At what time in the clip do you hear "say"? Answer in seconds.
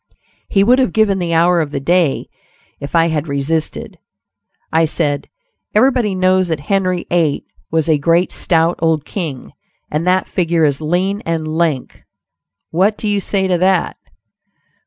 13.19-13.47